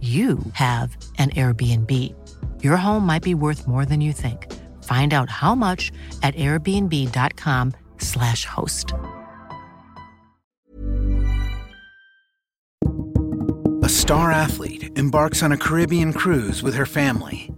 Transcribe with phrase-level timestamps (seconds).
[0.00, 2.14] you have an Airbnb.
[2.62, 4.52] Your home might be worth more than you think.
[4.84, 5.90] Find out how much
[6.22, 8.92] at airbnb.com/slash host.
[13.82, 17.50] A star athlete embarks on a Caribbean cruise with her family.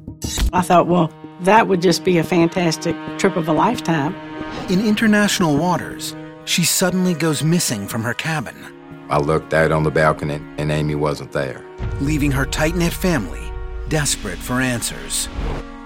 [0.52, 4.14] I thought, well, that would just be a fantastic trip of a lifetime.
[4.70, 6.14] In international waters,
[6.44, 8.56] she suddenly goes missing from her cabin.
[9.10, 11.64] I looked out on the balcony and Amy wasn't there.
[12.00, 13.48] Leaving her tight knit family
[13.88, 15.28] desperate for answers.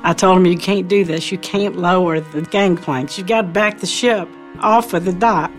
[0.03, 1.31] I told him, You can't do this.
[1.31, 3.17] You can't lower the gangplanks.
[3.17, 4.28] You've got to back the ship
[4.59, 5.53] off of the dock.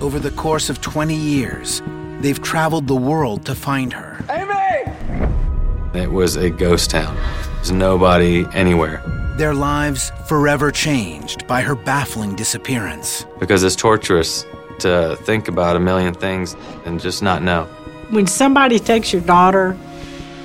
[0.00, 1.82] Over the course of 20 years,
[2.20, 4.24] they've traveled the world to find her.
[4.30, 6.00] Amy!
[6.00, 7.16] It was a ghost town.
[7.56, 9.02] There's nobody anywhere.
[9.36, 13.26] Their lives forever changed by her baffling disappearance.
[13.38, 14.44] Because it's torturous
[14.80, 17.64] to think about a million things and just not know.
[18.10, 19.76] When somebody takes your daughter,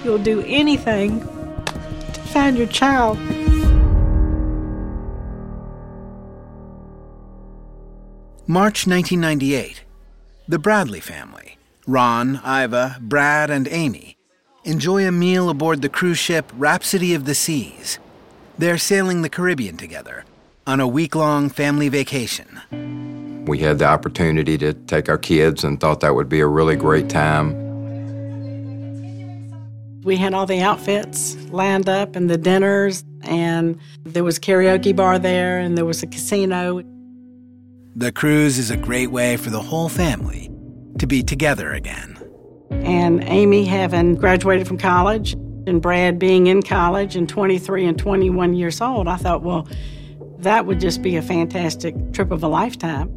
[0.03, 3.17] you'll do anything to find your child.
[8.47, 9.83] March 1998.
[10.47, 14.17] The Bradley family, Ron, Iva, Brad, and Amy,
[14.63, 17.99] enjoy a meal aboard the cruise ship Rhapsody of the Seas.
[18.57, 20.25] They're sailing the Caribbean together
[20.69, 23.43] on a week long family vacation.
[23.45, 26.75] We had the opportunity to take our kids and thought that would be a really
[26.75, 27.55] great time.
[30.03, 35.17] We had all the outfits lined up and the dinners, and there was karaoke bar
[35.17, 36.83] there, and there was a casino.
[37.95, 40.51] The cruise is a great way for the whole family
[40.99, 42.15] to be together again.
[42.69, 45.33] And Amy having graduated from college,
[45.65, 49.67] and Brad being in college and 23 and 21 years old, I thought, well,
[50.39, 53.09] that would just be a fantastic trip of a lifetime.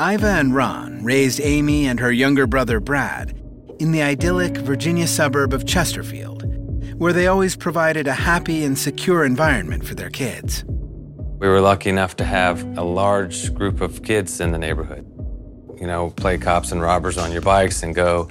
[0.00, 3.30] Iva and Ron raised Amy and her younger brother Brad
[3.80, 6.44] in the idyllic Virginia suburb of Chesterfield,
[6.98, 10.64] where they always provided a happy and secure environment for their kids.
[11.38, 15.06] We were lucky enough to have a large group of kids in the neighborhood.
[15.80, 18.28] You know, play cops and robbers on your bikes and go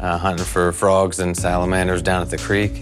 [0.00, 2.72] uh, hunting for frogs and salamanders down at the creek.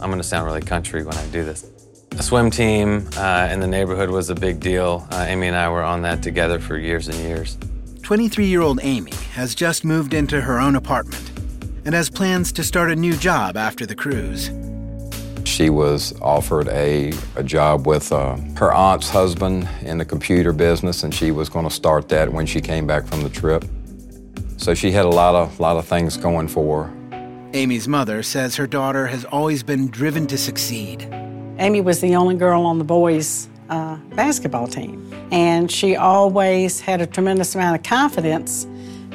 [0.00, 1.71] I'm going to sound really country when I do this.
[2.18, 5.06] A swim team uh, in the neighborhood was a big deal.
[5.10, 7.56] Uh, Amy and I were on that together for years and years.
[8.02, 11.30] 23 year old Amy has just moved into her own apartment
[11.86, 14.50] and has plans to start a new job after the cruise.
[15.48, 21.02] She was offered a, a job with uh, her aunt's husband in the computer business,
[21.02, 23.64] and she was going to start that when she came back from the trip.
[24.58, 27.48] So she had a lot of, lot of things going for her.
[27.54, 31.08] Amy's mother says her daughter has always been driven to succeed.
[31.58, 37.00] Amy was the only girl on the boys' uh, basketball team, and she always had
[37.00, 38.66] a tremendous amount of confidence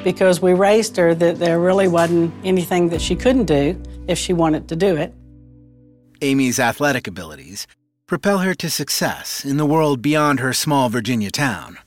[0.04, 4.32] because we raised her that there really wasn't anything that she couldn't do if she
[4.32, 5.12] wanted to do it.
[6.20, 7.66] Amy's athletic abilities
[8.06, 11.78] propel her to success in the world beyond her small Virginia town.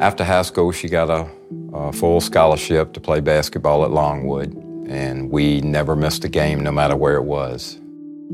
[0.00, 1.28] After high school, she got a,
[1.72, 4.54] a full scholarship to play basketball at Longwood,
[4.86, 7.80] and we never missed a game no matter where it was.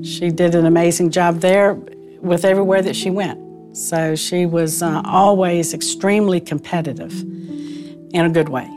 [0.02, 1.74] She did an amazing job there
[2.20, 3.38] with everywhere that she went.
[3.76, 8.68] So she was uh, always extremely competitive in a good way.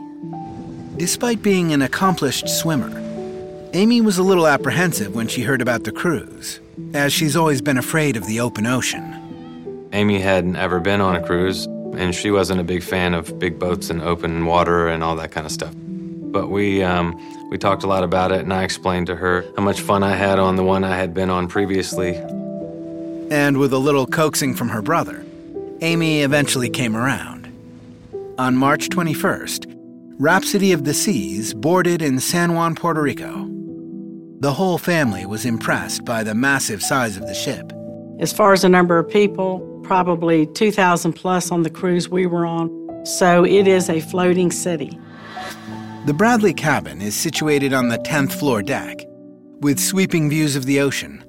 [0.96, 3.00] Despite being an accomplished swimmer,
[3.72, 6.60] Amy was a little apprehensive when she heard about the cruise,
[6.94, 9.88] as she's always been afraid of the open ocean.
[9.92, 11.66] Amy hadn't ever been on a cruise,
[11.96, 15.32] and she wasn't a big fan of big boats and open water and all that
[15.32, 15.74] kind of stuff.
[15.76, 17.18] But we um,
[17.54, 20.16] we talked a lot about it, and I explained to her how much fun I
[20.16, 22.16] had on the one I had been on previously.
[23.30, 25.24] And with a little coaxing from her brother,
[25.80, 27.46] Amy eventually came around.
[28.38, 29.72] On March 21st,
[30.18, 33.48] Rhapsody of the Seas boarded in San Juan, Puerto Rico.
[34.40, 37.72] The whole family was impressed by the massive size of the ship.
[38.18, 42.46] As far as the number of people, probably 2,000 plus on the cruise we were
[42.46, 43.06] on.
[43.06, 44.98] So it is a floating city.
[46.06, 49.06] The Bradley cabin is situated on the 10th floor deck,
[49.60, 51.24] with sweeping views of the ocean.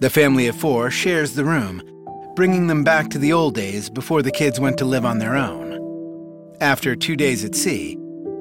[0.00, 1.82] The family of four shares the room,
[2.36, 5.34] bringing them back to the old days before the kids went to live on their
[5.34, 6.52] own.
[6.60, 7.96] After two days at sea,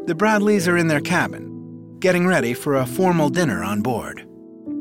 [0.08, 4.28] the Bradleys are in their cabin, getting ready for a formal dinner on board.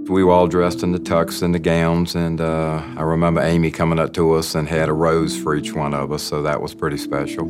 [0.09, 3.71] We were all dressed in the tux and the gowns, and uh, I remember Amy
[3.71, 6.61] coming up to us and had a rose for each one of us, so that
[6.61, 7.47] was pretty special.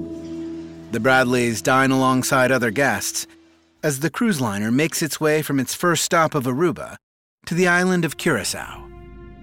[0.90, 3.28] The Bradleys dine alongside other guests
[3.80, 6.96] as the cruise liner makes its way from its first stop of Aruba
[7.46, 8.88] to the island of Curacao.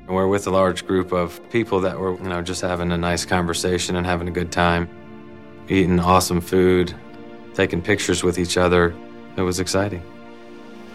[0.10, 3.24] We're with a large group of people that were, you know, just having a nice
[3.24, 4.90] conversation and having a good time,
[5.70, 6.94] eating awesome food,
[7.54, 8.94] taking pictures with each other.
[9.38, 10.04] It was exciting.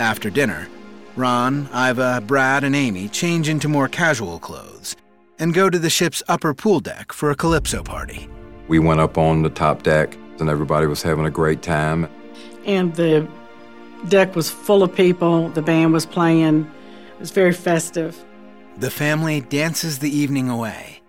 [0.01, 0.69] After dinner,
[1.17, 4.97] Ron, Iva, Brad, and Amy change into more casual clothes
[5.39, 8.29] and go to the ship's upper pool deck for a calypso party.
[8.69, 12.09] We went up on the top deck, and everybody was having a great time.
[12.67, 13.27] And the
[14.09, 16.71] deck was full of people, the band was playing,
[17.15, 18.23] it was very festive.
[18.77, 21.01] The family dances the evening away,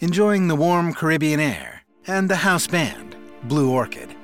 [0.00, 4.14] enjoying the warm Caribbean air and the house band, Blue Orchid.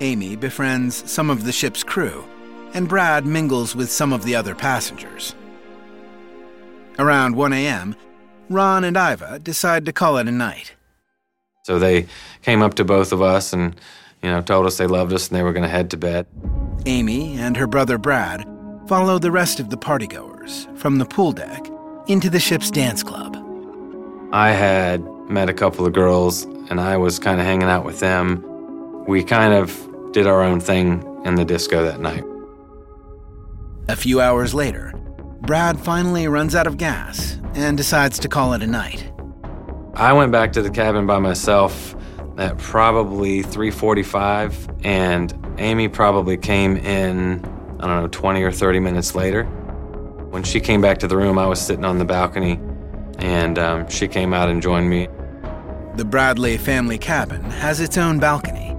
[0.00, 2.24] Amy befriends some of the ship's crew,
[2.74, 5.34] and Brad mingles with some of the other passengers.
[6.98, 7.96] Around 1 a.m.,
[8.48, 10.74] Ron and Iva decide to call it a night.
[11.62, 12.06] So they
[12.42, 13.76] came up to both of us and,
[14.20, 16.26] you know, told us they loved us and they were going to head to bed.
[16.86, 18.44] Amy and her brother Brad
[18.88, 21.64] follow the rest of the partygoers from the pool deck
[22.08, 23.36] into the ship's dance club.
[24.32, 28.00] I had met a couple of girls and I was kind of hanging out with
[28.00, 28.44] them.
[29.06, 32.24] We kind of did our own thing in the disco that night.
[33.88, 34.92] A few hours later,
[35.42, 39.11] Brad finally runs out of gas and decides to call it a night.
[39.94, 41.94] I went back to the cabin by myself
[42.38, 47.44] at probably 3:45 and Amy probably came in
[47.78, 49.44] I don't know 20 or 30 minutes later.
[50.30, 52.58] When she came back to the room, I was sitting on the balcony
[53.18, 55.08] and um, she came out and joined me.
[55.96, 58.74] The Bradley family cabin has its own balcony,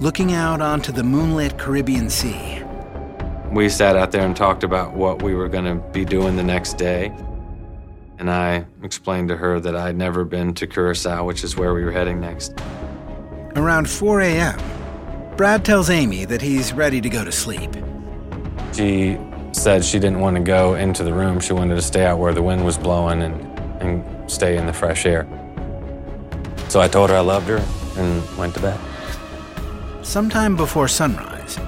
[0.00, 2.62] looking out onto the moonlit Caribbean Sea.
[3.50, 6.42] We sat out there and talked about what we were going to be doing the
[6.42, 7.10] next day.
[8.18, 11.84] And I explained to her that I'd never been to Curacao, which is where we
[11.84, 12.52] were heading next.
[13.54, 14.60] Around 4 a.m.,
[15.36, 17.70] Brad tells Amy that he's ready to go to sleep.
[18.74, 19.16] She
[19.52, 21.38] said she didn't want to go into the room.
[21.38, 24.72] She wanted to stay out where the wind was blowing and, and stay in the
[24.72, 25.26] fresh air.
[26.68, 27.64] So I told her I loved her
[27.96, 28.78] and went to bed.
[30.02, 31.58] Sometime before sunrise,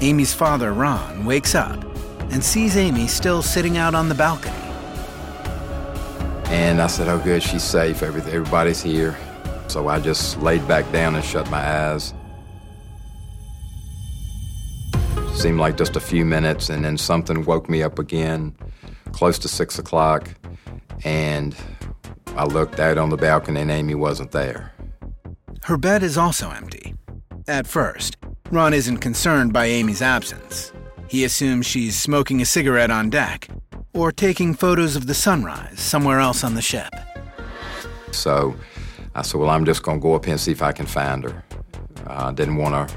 [0.00, 1.82] Amy's father, Ron, wakes up
[2.30, 4.65] and sees Amy still sitting out on the balcony.
[6.48, 8.02] And I said, oh, good, she's safe.
[8.02, 9.16] Everybody's here.
[9.68, 12.14] So I just laid back down and shut my eyes.
[15.34, 18.56] Seemed like just a few minutes, and then something woke me up again,
[19.12, 20.30] close to six o'clock.
[21.04, 21.54] And
[22.36, 24.72] I looked out on the balcony, and Amy wasn't there.
[25.64, 26.94] Her bed is also empty.
[27.48, 28.16] At first,
[28.50, 30.72] Ron isn't concerned by Amy's absence.
[31.08, 33.48] He assumes she's smoking a cigarette on deck
[33.96, 36.90] or taking photos of the sunrise somewhere else on the ship.
[38.12, 38.54] So
[39.14, 40.86] I said, Well, I'm just going to go up here and see if I can
[40.86, 41.42] find her.
[42.06, 42.94] I didn't want to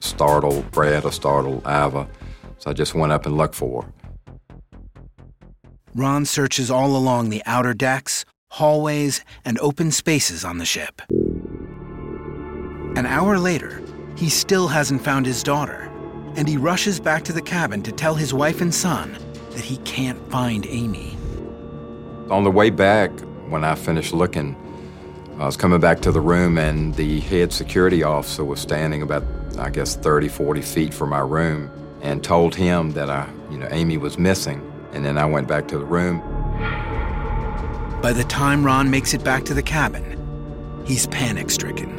[0.00, 2.08] startle Brad or startle Iva,
[2.58, 3.92] so I just went up and looked for her.
[5.94, 11.00] Ron searches all along the outer decks, hallways, and open spaces on the ship.
[12.96, 13.82] An hour later,
[14.16, 15.90] he still hasn't found his daughter,
[16.36, 19.16] and he rushes back to the cabin to tell his wife and son
[19.54, 21.16] that he can't find Amy.
[22.30, 23.10] On the way back,
[23.48, 24.56] when I finished looking,
[25.38, 29.24] I was coming back to the room, and the head security officer was standing about,
[29.58, 31.70] I guess, 30, 40 feet from my room
[32.02, 34.70] and told him that I, you know, Amy was missing.
[34.92, 36.20] And then I went back to the room.
[38.00, 40.04] By the time Ron makes it back to the cabin,
[40.86, 41.92] he's panic stricken.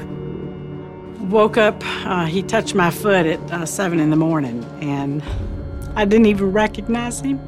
[1.29, 5.23] Woke up, uh, he touched my foot at uh, 7 in the morning, and
[5.97, 7.39] I didn't even recognize him.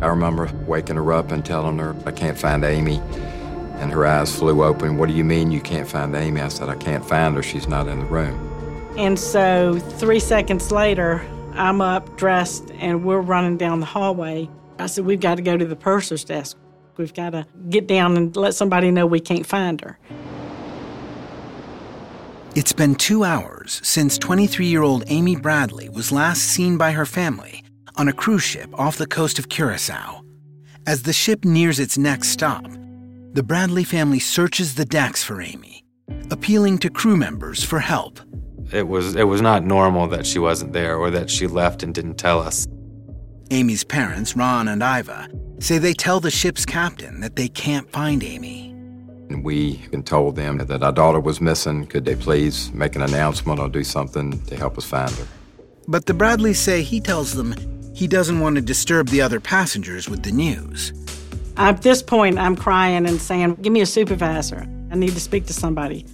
[0.00, 2.96] I remember waking her up and telling her, I can't find Amy.
[3.76, 4.96] And her eyes flew open.
[4.96, 6.40] What do you mean you can't find Amy?
[6.40, 7.42] I said, I can't find her.
[7.42, 8.46] She's not in the room.
[8.96, 14.48] And so three seconds later, I'm up, dressed, and we're running down the hallway.
[14.78, 16.56] I said, We've got to go to the purser's desk.
[16.96, 19.98] We've got to get down and let somebody know we can't find her.
[22.54, 27.06] It's been two hours since 23 year old Amy Bradley was last seen by her
[27.06, 27.62] family
[28.00, 30.24] on a cruise ship off the coast of Curacao.
[30.86, 32.64] As the ship nears its next stop,
[33.34, 35.84] the Bradley family searches the decks for Amy,
[36.30, 38.18] appealing to crew members for help.
[38.72, 41.94] It was, it was not normal that she wasn't there or that she left and
[41.94, 42.66] didn't tell us.
[43.50, 45.28] Amy's parents, Ron and Iva,
[45.58, 48.70] say they tell the ship's captain that they can't find Amy.
[49.28, 49.76] And we
[50.06, 51.86] told them that our daughter was missing.
[51.86, 55.26] Could they please make an announcement or do something to help us find her?
[55.86, 57.54] But the Bradleys say he tells them
[57.94, 60.92] he doesn't want to disturb the other passengers with the news.
[61.56, 64.66] At this point, I'm crying and saying, Give me a supervisor.
[64.90, 66.06] I need to speak to somebody.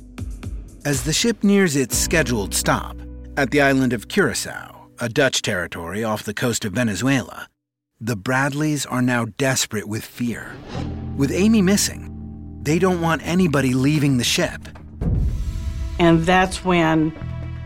[0.85, 2.97] As the ship nears its scheduled stop
[3.37, 7.49] at the island of Curacao, a Dutch territory off the coast of Venezuela,
[8.00, 10.54] the Bradleys are now desperate with fear.
[11.16, 12.12] With Amy missing,
[12.62, 14.68] they don't want anybody leaving the ship.
[15.99, 17.12] And that's when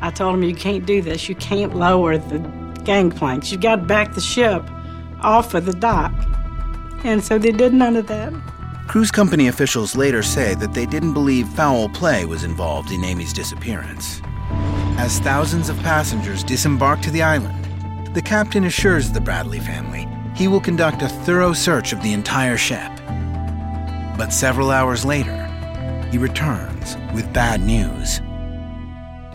[0.01, 1.29] I told him, You can't do this.
[1.29, 3.51] You can't lower the gangplanks.
[3.51, 4.63] You've got to back the ship
[5.21, 6.13] off of the dock.
[7.05, 8.33] And so they did none of that.
[8.89, 13.33] Cruise company officials later say that they didn't believe foul play was involved in Amy's
[13.33, 14.21] disappearance.
[14.99, 20.49] As thousands of passengers disembark to the island, the captain assures the Bradley family he
[20.49, 22.91] will conduct a thorough search of the entire ship.
[24.17, 25.47] But several hours later,
[26.11, 28.21] he returns with bad news.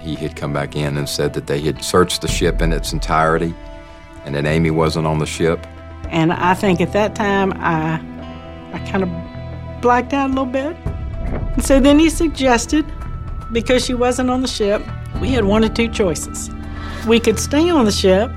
[0.06, 2.94] He had come back in and said that they had searched the ship in its
[2.94, 3.56] entirety
[4.24, 5.66] and that Amy wasn't on the ship.
[6.10, 8.00] And I think at that time I
[8.72, 10.76] I kind of blacked out a little bit.
[11.56, 12.86] And so then he suggested,
[13.52, 14.84] because she wasn't on the ship,
[15.20, 16.52] we had one or two choices.
[17.08, 18.30] We could stay on the ship,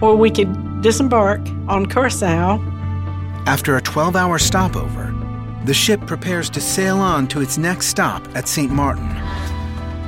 [0.00, 2.58] or we could disembark on Curacao.
[3.46, 5.14] After a 12 hour stopover,
[5.66, 8.72] the ship prepares to sail on to its next stop at St.
[8.72, 9.23] Martin.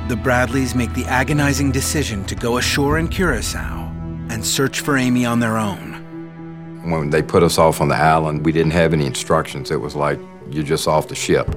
[0.07, 3.91] The Bradleys make the agonizing decision to go ashore in Curacao
[4.29, 6.81] and search for Amy on their own.
[6.89, 9.69] When they put us off on the island, we didn't have any instructions.
[9.69, 10.17] It was like
[10.49, 11.53] you're just off the ship.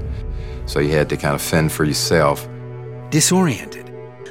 [0.66, 2.48] So you had to kind of fend for yourself.
[3.10, 3.88] Disoriented,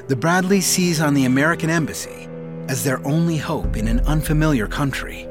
[0.10, 2.28] the Bradleys seize on the American embassy
[2.68, 5.30] as their only hope in an unfamiliar country.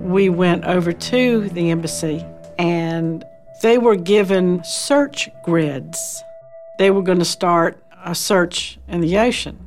[0.00, 2.26] We went over to the embassy
[2.58, 3.24] and
[3.62, 6.24] they were given search grids.
[6.78, 9.58] They were going to start a search in the ocean.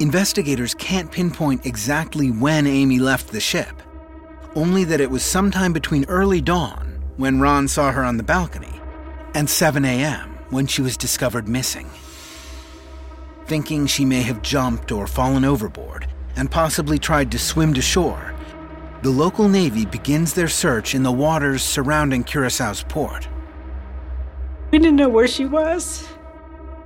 [0.00, 3.82] Investigators can't pinpoint exactly when Amy left the ship,
[4.54, 8.80] only that it was sometime between early dawn, when Ron saw her on the balcony,
[9.34, 11.90] and 7 a.m., when she was discovered missing.
[13.46, 16.06] Thinking she may have jumped or fallen overboard
[16.36, 18.34] and possibly tried to swim to shore,
[19.02, 23.28] the local Navy begins their search in the waters surrounding Curacao's port.
[24.72, 26.08] We didn't know where she was.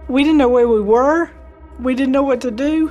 [0.06, 1.30] We didn't know where we were.
[1.78, 2.90] We didn't know what to do.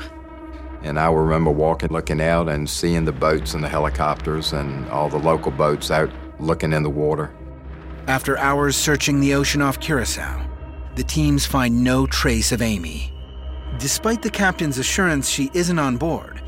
[0.81, 5.09] And I remember walking, looking out, and seeing the boats and the helicopters and all
[5.09, 7.31] the local boats out looking in the water.
[8.07, 10.43] After hours searching the ocean off Curacao,
[10.95, 13.13] the teams find no trace of Amy.
[13.77, 16.41] Despite the captain's assurance she isn't on board,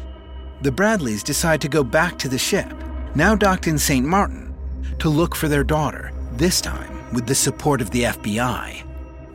[0.62, 2.74] the Bradleys decide to go back to the ship,
[3.14, 4.06] now docked in St.
[4.06, 4.56] Martin,
[4.98, 8.84] to look for their daughter, this time with the support of the FBI.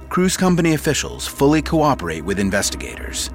[0.09, 3.30] Cruise company officials fully cooperate with investigators.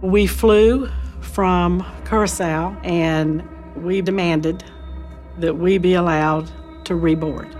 [0.00, 0.88] We flew
[1.20, 3.46] from Curacao and
[3.76, 4.64] we demanded
[5.38, 6.50] that we be allowed
[6.84, 7.56] to reboard.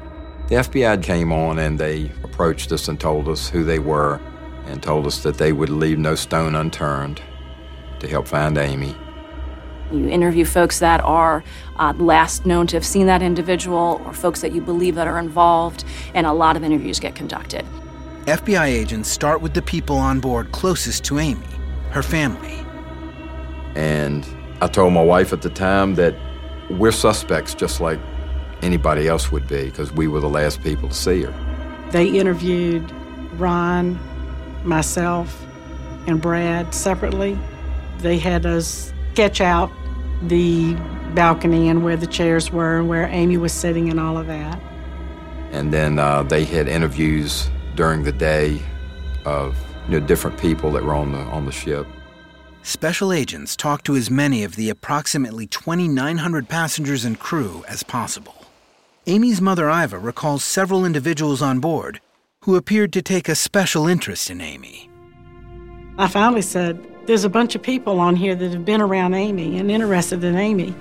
[0.48, 4.20] The FBI came on and they approached us and told us who they were
[4.66, 7.22] and told us that they would leave no stone unturned
[8.00, 8.96] to help find Amy.
[9.92, 11.42] You interview folks that are
[11.76, 15.18] uh, last known to have seen that individual or folks that you believe that are
[15.18, 17.64] involved, and a lot of interviews get conducted.
[18.26, 21.46] FBI agents start with the people on board closest to Amy,
[21.90, 22.64] her family.
[23.74, 24.26] And
[24.60, 26.14] I told my wife at the time that
[26.70, 27.98] we're suspects just like
[28.62, 31.88] anybody else would be because we were the last people to see her.
[31.90, 32.88] They interviewed
[33.32, 33.98] Ron,
[34.64, 35.44] myself,
[36.06, 37.38] and Brad separately.
[37.98, 39.72] They had us sketch out
[40.22, 40.74] the
[41.14, 44.60] balcony and where the chairs were and where Amy was sitting and all of that.
[45.52, 48.60] And then uh, they had interviews during the day
[49.24, 49.56] of
[49.88, 51.86] you know different people that were on the on the ship.
[52.62, 58.46] special agents talked to as many of the approximately 2,900 passengers and crew as possible.
[59.06, 62.00] Amy's mother, Iva, recalls several individuals on board
[62.42, 64.90] who appeared to take a special interest in Amy.
[65.98, 69.58] I finally said, There's a bunch of people on here that have been around Amy
[69.58, 70.72] and interested in Amy,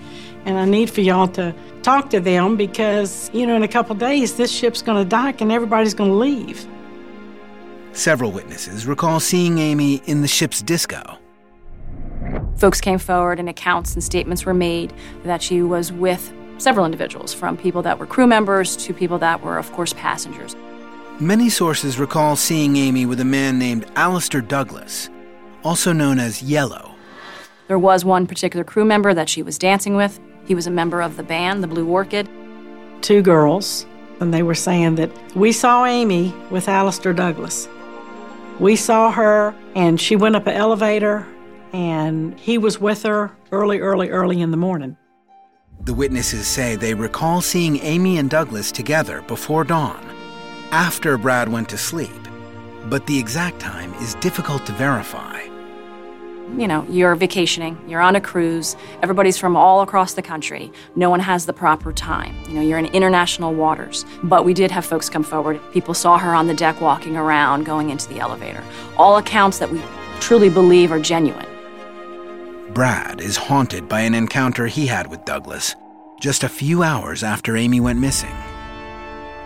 [0.46, 3.96] and I need for y'all to talk to them because, you know, in a couple
[3.96, 6.68] days, this ship's going to dock and everybody's going to leave.
[7.94, 11.18] Several witnesses recall seeing Amy in the ship's disco.
[12.58, 14.94] Folks came forward and accounts and statements were made
[15.24, 19.42] that she was with several individuals, from people that were crew members to people that
[19.42, 20.56] were, of course, passengers.
[21.20, 25.10] Many sources recall seeing Amy with a man named Alistair Douglas,
[25.64, 26.96] also known as Yellow.
[27.68, 30.20] There was one particular crew member that she was dancing with.
[30.46, 32.28] He was a member of the band, the Blue Orchid.
[33.02, 33.86] Two girls,
[34.20, 37.70] and they were saying that we saw Amy with Alistair Douglas.
[38.60, 41.26] We saw her, and she went up an elevator,
[41.72, 44.98] and he was with her early, early, early in the morning.
[45.82, 50.04] The witnesses say they recall seeing Amy and Douglas together before dawn,
[50.72, 52.28] after Brad went to sleep,
[52.86, 55.42] but the exact time is difficult to verify.
[56.58, 60.72] You know, you're vacationing, you're on a cruise, everybody's from all across the country.
[60.96, 62.36] No one has the proper time.
[62.48, 64.04] You know, you're in international waters.
[64.24, 65.60] But we did have folks come forward.
[65.72, 68.64] People saw her on the deck walking around, going into the elevator.
[68.98, 69.82] All accounts that we
[70.20, 71.46] truly believe are genuine.
[72.74, 75.76] Brad is haunted by an encounter he had with Douglas
[76.20, 78.36] just a few hours after Amy went missing.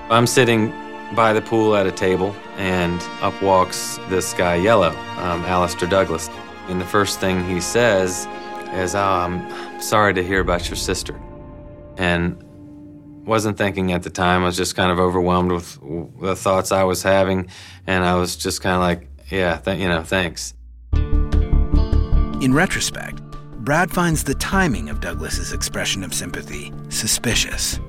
[0.09, 0.71] I'm sitting
[1.15, 6.29] by the pool at a table, and up walks this guy, Yellow, um, Alistair Douglas.
[6.67, 8.27] And the first thing he says
[8.73, 11.19] is, Oh, I'm sorry to hear about your sister.
[11.97, 12.41] And
[13.25, 14.43] wasn't thinking at the time.
[14.43, 15.79] I was just kind of overwhelmed with
[16.19, 17.49] the thoughts I was having,
[17.87, 20.53] and I was just kind of like, yeah, th- you know, thanks.
[22.41, 23.21] In retrospect,
[23.63, 27.79] Brad finds the timing of Douglas's expression of sympathy suspicious.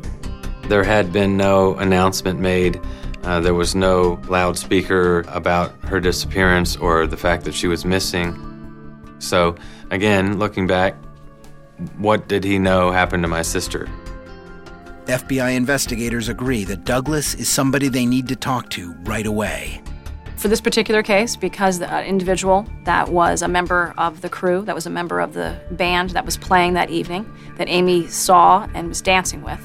[0.69, 2.81] There had been no announcement made.
[3.25, 8.39] Uh, there was no loudspeaker about her disappearance or the fact that she was missing.
[9.19, 9.57] So,
[9.91, 10.95] again, looking back,
[11.97, 13.89] what did he know happened to my sister?
[15.07, 19.83] FBI investigators agree that Douglas is somebody they need to talk to right away.
[20.37, 24.75] For this particular case, because the individual that was a member of the crew, that
[24.75, 27.25] was a member of the band that was playing that evening,
[27.57, 29.61] that Amy saw and was dancing with,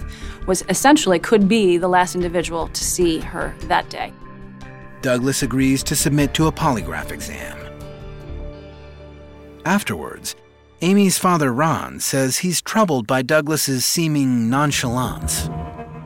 [0.49, 4.12] was essentially could be the last individual to see her that day.
[5.03, 7.55] Douglas agrees to submit to a polygraph exam.
[9.63, 10.35] Afterwards,
[10.81, 15.49] Amy's father Ron says he's troubled by Douglas's seeming nonchalance.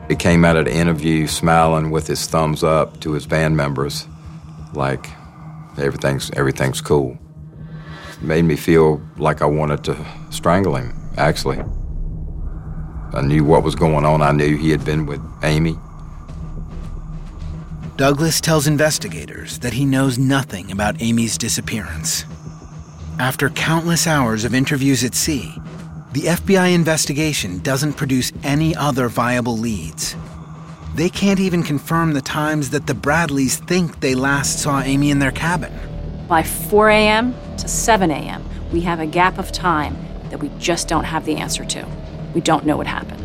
[0.08, 4.06] He came out of the interview smiling with his thumbs up to his band members,
[4.74, 5.06] like
[5.78, 7.16] everything's everything's cool.
[8.20, 9.96] made me feel like I wanted to
[10.30, 11.64] strangle him, actually.
[13.14, 14.22] I knew what was going on.
[14.22, 15.78] I knew he had been with Amy.
[17.96, 22.24] Douglas tells investigators that he knows nothing about Amy's disappearance.
[23.20, 25.54] After countless hours of interviews at sea,
[26.12, 30.16] the FBI investigation doesn't produce any other viable leads.
[30.96, 35.20] They can't even confirm the times that the Bradleys think they last saw Amy in
[35.20, 35.72] their cabin.
[36.28, 37.34] By 4 a.m.
[37.58, 39.96] to 7 a.m., we have a gap of time
[40.30, 41.86] that we just don't have the answer to.
[42.34, 43.22] We don't know what happened.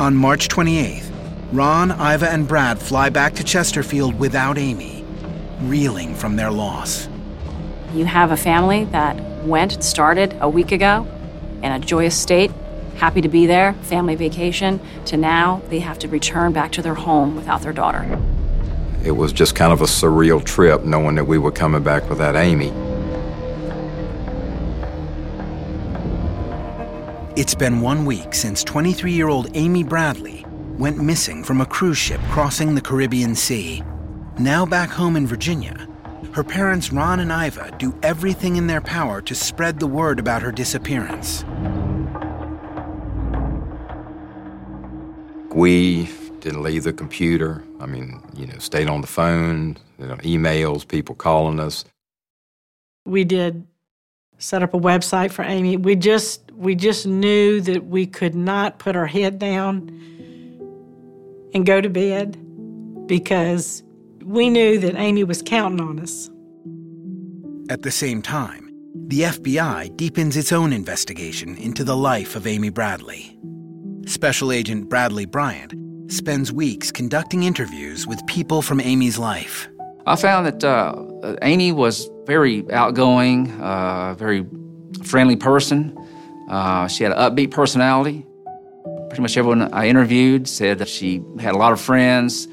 [0.00, 1.10] On March 28th,
[1.52, 5.04] Ron, Iva, and Brad fly back to Chesterfield without Amy,
[5.60, 7.08] reeling from their loss.
[7.94, 11.06] You have a family that went, and started a week ago
[11.62, 12.50] in a joyous state,
[12.96, 16.94] happy to be there, family vacation, to now they have to return back to their
[16.94, 18.20] home without their daughter.
[19.04, 22.34] It was just kind of a surreal trip knowing that we were coming back without
[22.34, 22.72] Amy.
[27.34, 30.44] It's been one week since 23 year old Amy Bradley
[30.76, 33.82] went missing from a cruise ship crossing the Caribbean Sea.
[34.38, 35.88] Now back home in Virginia,
[36.34, 40.42] her parents Ron and Iva do everything in their power to spread the word about
[40.42, 41.46] her disappearance.
[45.54, 47.64] We didn't leave the computer.
[47.80, 51.86] I mean, you know, stayed on the phone, you know, emails, people calling us.
[53.06, 53.66] We did
[54.42, 55.76] set up a website for Amy.
[55.76, 59.88] We just we just knew that we could not put our head down
[61.54, 62.36] and go to bed
[63.06, 63.82] because
[64.24, 66.30] we knew that Amy was counting on us.
[67.70, 68.70] At the same time,
[69.08, 73.38] the FBI deepens its own investigation into the life of Amy Bradley.
[74.06, 75.74] Special Agent Bradley Bryant
[76.10, 79.68] spends weeks conducting interviews with people from Amy's life.
[80.06, 84.46] I found that uh, Amy was Very outgoing, uh, very
[85.04, 85.96] friendly person.
[86.48, 88.24] Uh, she had an upbeat personality.
[89.08, 92.48] Pretty much everyone I interviewed said that she had a lot of friends.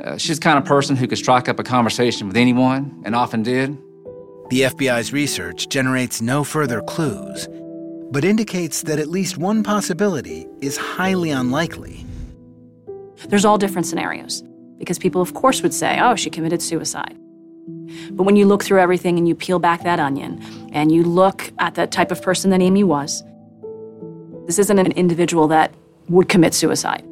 [0.00, 3.14] Uh, she's the kind of person who could strike up a conversation with anyone, and
[3.14, 3.78] often did.
[4.50, 7.48] The FBI's research generates no further clues,
[8.10, 12.04] but indicates that at least one possibility is highly unlikely.
[13.28, 14.42] There's all different scenarios
[14.78, 17.16] because people, of course, would say, oh, she committed suicide.
[18.10, 21.52] But when you look through everything and you peel back that onion and you look
[21.58, 23.22] at the type of person that Amy was,
[24.46, 25.72] this isn't an individual that
[26.08, 27.04] would commit suicide.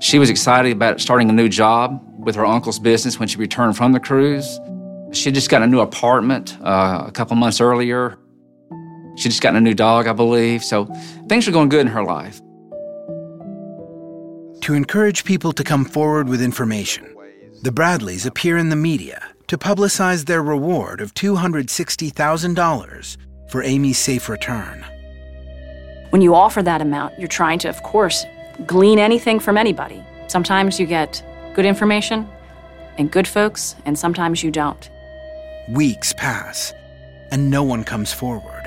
[0.00, 3.76] She was excited about starting a new job with her uncle's business when she returned
[3.76, 4.60] from the cruise.
[5.12, 8.18] She had just got a new apartment uh, a couple months earlier.
[9.16, 10.62] She just gotten a new dog, I believe.
[10.62, 10.84] So
[11.28, 12.40] things were going good in her life.
[14.62, 17.12] To encourage people to come forward with information,
[17.62, 23.16] the Bradleys appear in the media to publicize their reward of $260,000
[23.50, 24.86] for Amy's safe return.
[26.10, 28.24] When you offer that amount, you're trying to, of course,
[28.66, 30.04] glean anything from anybody.
[30.28, 32.28] Sometimes you get good information
[32.96, 34.90] and good folks, and sometimes you don't.
[35.70, 36.72] Weeks pass,
[37.30, 38.64] and no one comes forward.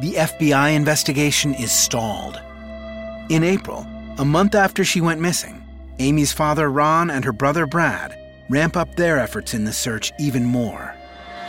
[0.00, 2.40] The FBI investigation is stalled.
[3.30, 3.86] In April,
[4.18, 5.63] a month after she went missing,
[6.00, 10.44] Amy's father Ron and her brother Brad ramp up their efforts in the search even
[10.44, 10.94] more.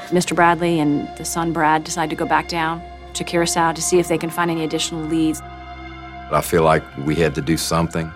[0.10, 0.36] Mr.
[0.36, 2.82] Bradley and the son Brad decide to go back down
[3.14, 5.42] to Curacao to see if they can find any additional leads.
[5.42, 8.12] I feel like we had to do something.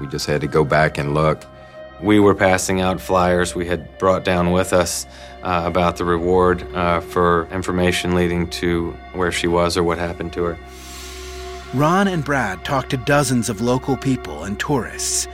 [0.00, 1.44] We just had to go back and look.
[2.00, 5.06] We were passing out flyers we had brought down with us
[5.42, 10.32] uh, about the reward uh, for information leading to where she was or what happened
[10.34, 10.58] to her.
[11.74, 15.28] Ron and Brad talked to dozens of local people and tourists,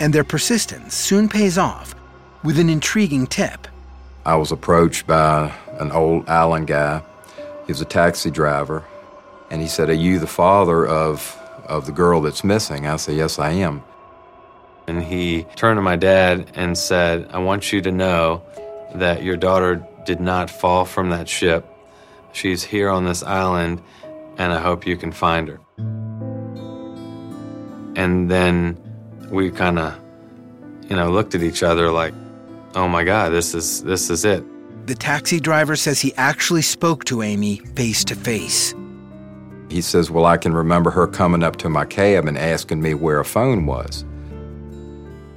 [0.00, 1.94] and their persistence soon pays off
[2.42, 3.66] with an intriguing tip.
[4.26, 7.02] I was approached by an old island guy.
[7.66, 8.84] He was a taxi driver,
[9.50, 12.86] and he said, Are you the father of, of the girl that's missing?
[12.86, 13.82] I said, Yes, I am.
[14.86, 18.42] And he turned to my dad and said, I want you to know
[18.94, 21.66] that your daughter did not fall from that ship.
[22.32, 23.80] She's here on this island,
[24.36, 25.60] and I hope you can find her.
[27.96, 28.83] And then
[29.30, 29.98] we kind of,
[30.88, 32.14] you know, looked at each other like,
[32.74, 34.44] oh my God, this is, this is it.
[34.86, 38.74] The taxi driver says he actually spoke to Amy face to face.
[39.70, 42.94] He says, Well, I can remember her coming up to my cab and asking me
[42.94, 44.04] where a phone was.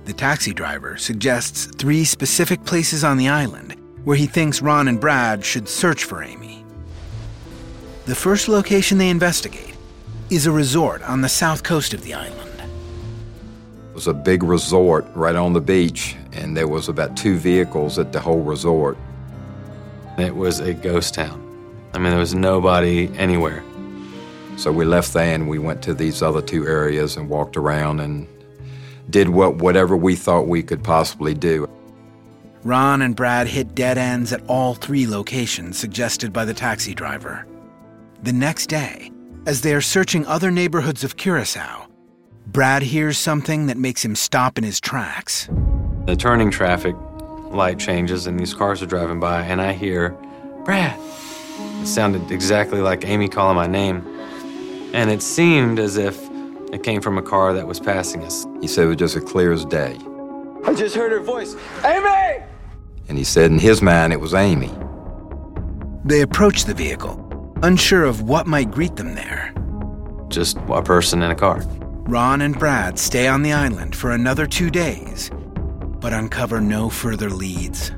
[0.06, 5.02] The taxi driver suggests three specific places on the island where he thinks Ron and
[5.02, 6.64] Brad should search for Amy.
[8.06, 9.76] The first location they investigate
[10.30, 12.47] is a resort on the south coast of the island.
[13.98, 17.98] It was a big resort right on the beach, and there was about two vehicles
[17.98, 18.96] at the whole resort.
[20.20, 21.44] It was a ghost town.
[21.96, 23.64] I mean, there was nobody anywhere.
[24.56, 28.00] So we left there and we went to these other two areas and walked around
[28.00, 28.28] and
[29.10, 31.68] did what whatever we thought we could possibly do.
[32.62, 37.48] Ron and Brad hit dead ends at all three locations suggested by the taxi driver.
[38.22, 39.12] The next day,
[39.48, 41.87] as they are searching other neighborhoods of Curacao,
[42.48, 45.50] Brad hears something that makes him stop in his tracks.
[46.06, 46.96] The turning traffic
[47.52, 50.12] light changes and these cars are driving by, and I hear,
[50.64, 50.98] Brad.
[51.82, 54.02] It sounded exactly like Amy calling my name.
[54.94, 56.18] And it seemed as if
[56.72, 58.48] it came from a car that was passing us.
[58.62, 59.98] He said it was just as clear as day.
[60.66, 62.44] I just heard her voice Amy!
[63.10, 64.72] And he said in his mind it was Amy.
[66.06, 69.54] They approach the vehicle, unsure of what might greet them there.
[70.30, 71.62] Just a person in a car.
[72.08, 75.30] Ron and Brad stay on the island for another two days,
[76.00, 77.92] but uncover no further leads.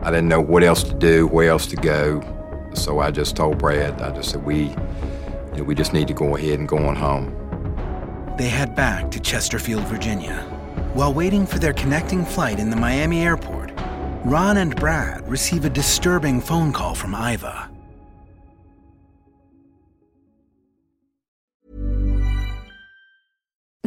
[0.00, 2.22] I didn't know what else to do, where else to go.
[2.72, 6.14] So I just told Brad, I just said, we, you know, we just need to
[6.14, 7.34] go ahead and go on home.
[8.38, 10.40] They head back to Chesterfield, Virginia.
[10.94, 13.72] While waiting for their connecting flight in the Miami airport,
[14.24, 17.68] Ron and Brad receive a disturbing phone call from Iva.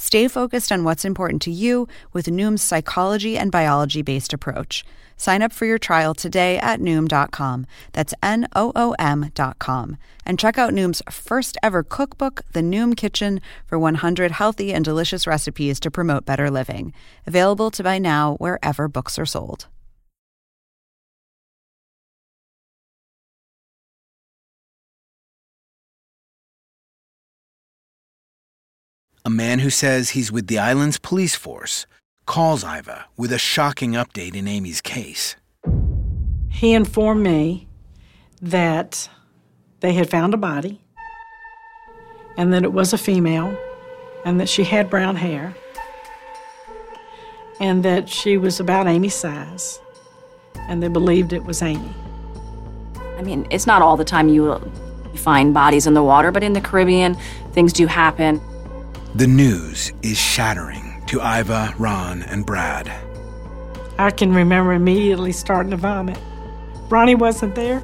[0.00, 4.84] Stay focused on what's important to you with Noom's psychology and biology based approach.
[5.16, 7.66] Sign up for your trial today at Noom.com.
[7.94, 9.98] That's N O O M.com.
[10.24, 15.26] And check out Noom's first ever cookbook, The Noom Kitchen, for 100 healthy and delicious
[15.26, 16.94] recipes to promote better living.
[17.26, 19.66] Available to buy now wherever books are sold.
[29.24, 31.86] A man who says he's with the island's police force
[32.26, 35.36] calls Iva with a shocking update in Amy's case.
[36.50, 37.68] He informed me
[38.40, 39.08] that
[39.80, 40.80] they had found a body
[42.36, 43.56] and that it was a female
[44.24, 45.54] and that she had brown hair
[47.60, 49.80] and that she was about Amy's size
[50.68, 51.94] and they believed it was Amy.
[53.16, 54.60] I mean, it's not all the time you
[55.16, 57.16] find bodies in the water, but in the Caribbean,
[57.52, 58.40] things do happen.
[59.14, 62.92] The news is shattering to Iva, Ron, and Brad.
[63.98, 66.18] I can remember immediately starting to vomit.
[66.90, 67.82] Ronnie wasn't there.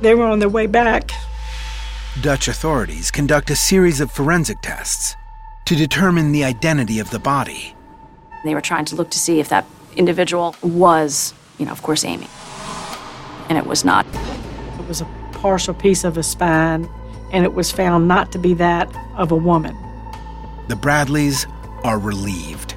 [0.00, 1.12] They were on their way back.
[2.20, 5.14] Dutch authorities conduct a series of forensic tests
[5.64, 7.76] to determine the identity of the body.
[8.44, 9.64] They were trying to look to see if that
[9.96, 12.26] individual was, you know, of course, Amy.
[13.48, 14.06] And it was not.
[14.78, 16.88] It was a partial piece of a spine,
[17.30, 19.76] and it was found not to be that of a woman.
[20.68, 21.46] The Bradleys
[21.84, 22.76] are relieved.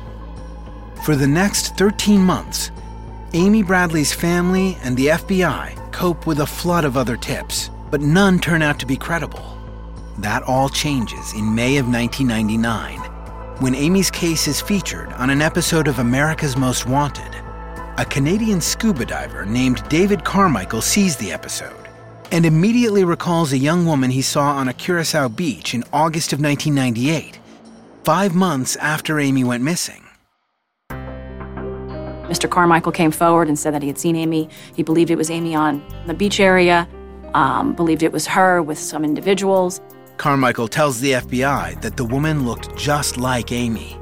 [1.03, 2.71] For the next 13 months,
[3.33, 8.39] Amy Bradley's family and the FBI cope with a flood of other tips, but none
[8.39, 9.57] turn out to be credible.
[10.17, 12.99] That all changes in May of 1999
[13.59, 17.35] when Amy's case is featured on an episode of America's Most Wanted.
[17.97, 21.87] A Canadian scuba diver named David Carmichael sees the episode
[22.31, 26.41] and immediately recalls a young woman he saw on a Curacao beach in August of
[26.41, 27.39] 1998
[28.05, 30.05] five months after Amy went missing.
[32.29, 32.47] Mr.
[32.47, 34.47] Carmichael came forward and said that he had seen Amy.
[34.75, 36.87] He believed it was Amy on the beach area,
[37.33, 39.81] um, believed it was her with some individuals.
[40.17, 43.97] Carmichael tells the FBI that the woman looked just like Amy.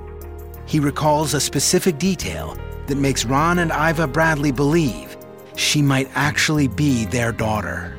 [0.65, 5.15] He recalls a specific detail that makes Ron and Iva Bradley believe
[5.55, 7.97] she might actually be their daughter.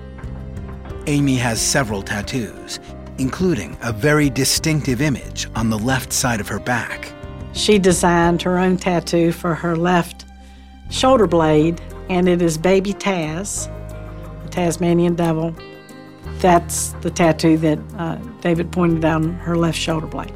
[1.07, 2.79] Amy has several tattoos,
[3.19, 7.13] including a very distinctive image on the left side of her back.
[7.53, 10.25] She designed her own tattoo for her left
[10.91, 13.69] shoulder blade, and it is Baby Taz,
[14.43, 15.55] the Tasmanian devil.
[16.39, 20.33] That's the tattoo that uh, David pointed out on her left shoulder blade.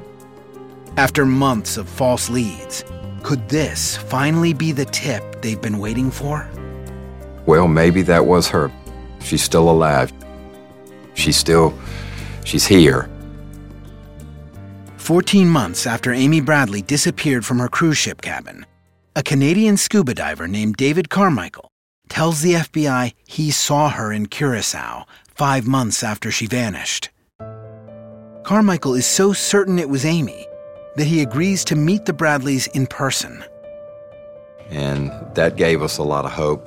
[0.96, 2.84] After months of false leads,
[3.22, 6.48] could this finally be the tip they've been waiting for?
[7.46, 8.70] Well, maybe that was her.
[9.20, 10.12] She's still alive.
[11.14, 11.76] She's still
[12.48, 13.10] She's here.
[14.96, 18.64] 14 months after Amy Bradley disappeared from her cruise ship cabin,
[19.14, 21.68] a Canadian scuba diver named David Carmichael
[22.08, 27.10] tells the FBI he saw her in Curacao five months after she vanished.
[28.44, 30.46] Carmichael is so certain it was Amy
[30.96, 33.44] that he agrees to meet the Bradleys in person.
[34.70, 36.66] And that gave us a lot of hope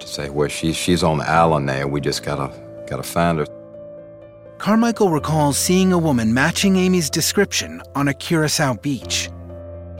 [0.00, 1.86] to say, well, she, she's on the island now.
[1.86, 2.52] We just gotta,
[2.88, 3.59] gotta find her.
[4.60, 9.30] Carmichael recalls seeing a woman matching Amy's description on a Curacao beach.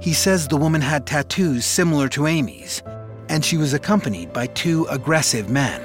[0.02, 2.82] He says the woman had tattoos similar to Amy's,
[3.30, 5.82] and she was accompanied by two aggressive men.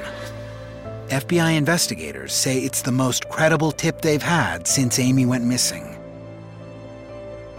[1.08, 5.98] FBI investigators say it's the most credible tip they've had since Amy went missing.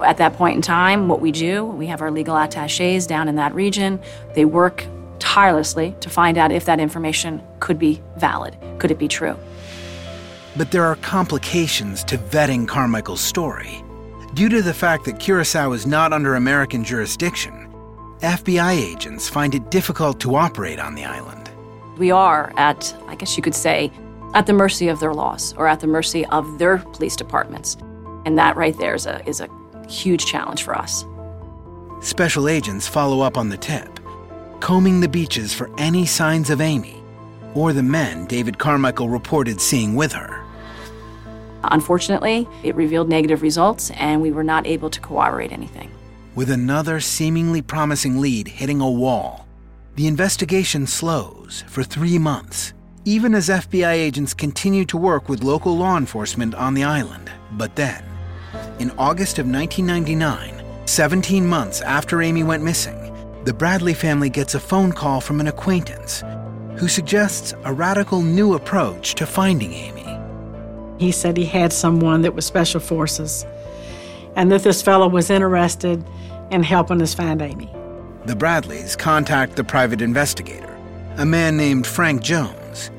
[0.05, 3.37] At that point in time, what we do, we have our legal attaches down in
[3.37, 4.01] that region.
[4.35, 4.85] They work
[5.19, 9.39] tirelessly to find out if that information could be valid, could it be true.
[10.57, 13.85] But there are complications to vetting Carmichael's story.
[14.35, 17.69] Due to the fact that Curacao is not under American jurisdiction,
[18.21, 21.51] FBI agents find it difficult to operate on the island.
[21.99, 23.91] We are at, I guess you could say,
[24.35, 27.77] at the mercy of their laws or at the mercy of their police departments.
[28.25, 29.49] And that right there is a, is a
[29.89, 31.05] huge challenge for us.
[32.01, 34.01] Special agents follow up on the tip,
[34.61, 37.03] combing the beaches for any signs of Amy
[37.55, 40.36] or the men David Carmichael reported seeing with her.
[41.71, 45.91] Unfortunately, it revealed negative results, and we were not able to corroborate anything.
[46.35, 49.47] With another seemingly promising lead hitting a wall,
[49.95, 52.75] the investigation slows for three months,
[53.05, 57.31] even as FBI agents continue to work with local law enforcement on the island.
[57.53, 58.05] But then,
[58.79, 63.13] in August of 1999, 17 months after Amy went missing,
[63.45, 66.23] the Bradley family gets a phone call from an acquaintance
[66.79, 70.06] who suggests a radical new approach to finding Amy.
[70.99, 73.45] He said he had someone that was special forces
[74.35, 76.05] and that this fellow was interested
[76.51, 77.71] in helping us find Amy.
[78.27, 80.77] The Bradleys contact the private investigator,
[81.17, 82.91] a man named Frank Jones.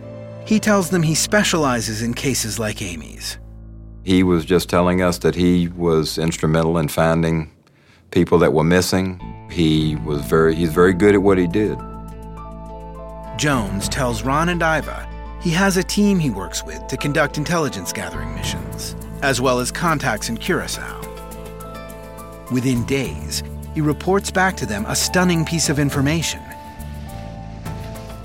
[0.45, 3.37] He tells them he specializes in cases like Amy's.
[4.03, 7.51] He was just telling us that he was instrumental in finding
[8.11, 9.21] people that were missing.
[9.51, 11.77] He was very he's very good at what he did.
[13.37, 15.16] Jones tells Ron and Iva
[15.47, 19.71] he has a team he works with to conduct intelligence gathering missions, as well as
[19.71, 20.99] contacts in Curacao.
[22.51, 26.41] Within days, he reports back to them a stunning piece of information.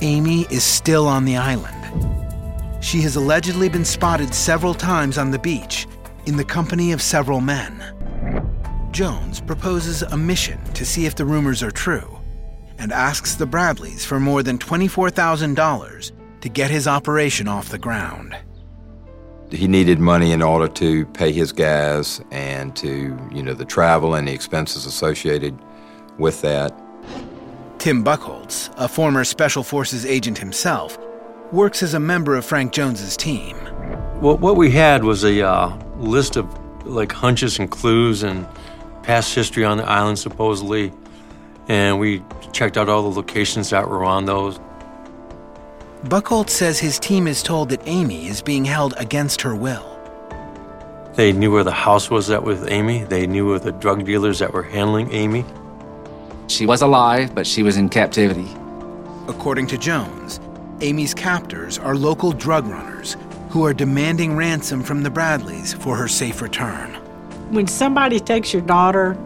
[0.01, 2.85] Amy is still on the island.
[2.85, 5.87] She has allegedly been spotted several times on the beach
[6.27, 7.85] in the company of several men.
[8.91, 12.19] Jones proposes a mission to see if the rumors are true
[12.79, 18.37] and asks the Bradleys for more than $24,000 to get his operation off the ground.
[19.51, 24.15] He needed money in order to pay his gas and to, you know, the travel
[24.15, 25.59] and the expenses associated
[26.19, 26.73] with that.
[27.79, 30.99] Tim Buchholz, a former Special Forces agent himself,
[31.53, 33.57] works as a member of Frank Jones's team.
[34.21, 36.47] Well, what we had was a uh, list of
[36.87, 38.49] like hunches and clues and
[39.03, 40.93] past history on the island, supposedly,
[41.69, 44.59] and we checked out all the locations that were on those.
[46.05, 49.89] Buchholz says his team is told that Amy is being held against her will.
[51.15, 53.05] They knew where the house was at with Amy.
[53.05, 55.45] They knew where the drug dealers that were handling Amy.
[56.49, 58.49] She was alive, but she was in captivity.
[59.29, 60.41] According to Jones,
[60.81, 63.17] Amy's captors are local drug runners
[63.51, 66.95] who are demanding ransom from the Bradleys for her safe return.
[67.53, 69.17] When somebody takes your daughter,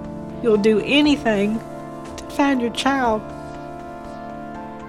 [0.42, 1.58] you'll do anything
[2.18, 3.22] to find your child.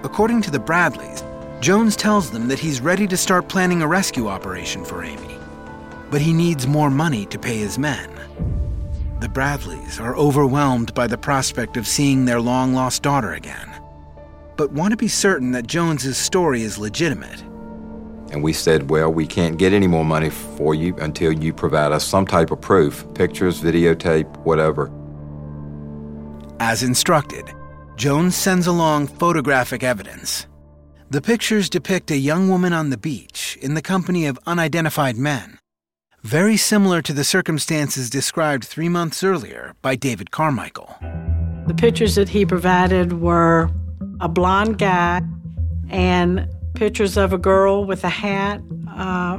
[0.04, 1.22] According to the Bradleys,
[1.60, 5.36] Jones tells them that he's ready to start planning a rescue operation for Amy,
[6.08, 8.08] but he needs more money to pay his men.
[9.18, 13.68] The Bradleys are overwhelmed by the prospect of seeing their long lost daughter again,
[14.56, 17.42] but want to be certain that Jones's story is legitimate.
[18.30, 21.90] And we said, well, we can't get any more money for you until you provide
[21.90, 24.92] us some type of proof pictures, videotape, whatever.
[26.60, 27.52] As instructed,
[27.96, 30.46] Jones sends along photographic evidence
[31.10, 35.58] the pictures depict a young woman on the beach in the company of unidentified men,
[36.22, 40.94] very similar to the circumstances described three months earlier by David Carmichael.
[41.66, 43.70] The pictures that he provided were
[44.20, 45.22] a blond guy
[45.88, 48.60] and pictures of a girl with a hat,
[48.94, 49.38] uh,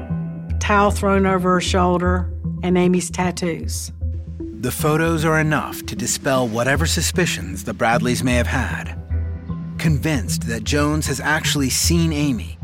[0.60, 3.92] towel thrown over her shoulder, and Amy's tattoos.
[4.40, 8.99] The photos are enough to dispel whatever suspicions the Bradleys may have had.
[9.80, 12.60] Convinced that Jones has actually seen Amy,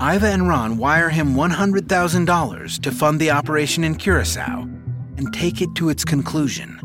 [0.00, 4.62] Iva and Ron wire him $100,000 to fund the operation in Curacao
[5.18, 6.80] and take it to its conclusion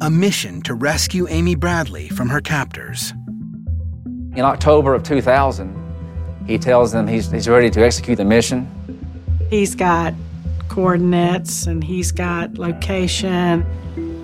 [0.00, 3.12] a mission to rescue Amy Bradley from her captors.
[4.36, 5.76] In October of 2000,
[6.46, 8.70] he tells them he's, he's ready to execute the mission.
[9.50, 10.14] He's got
[10.68, 13.66] coordinates and he's got location.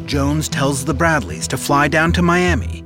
[0.06, 2.85] Jones tells the Bradleys to fly down to Miami